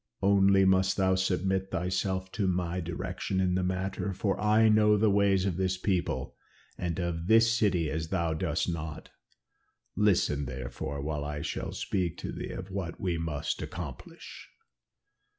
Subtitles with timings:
[0.23, 5.11] Only must thou submit thyself to my direction in the matter, for I know the
[5.11, 6.35] ways of this people
[6.75, 9.11] and of this city as thou dost not.
[9.95, 14.49] Listen therefore while I shall speak to thee of what we must accomplish."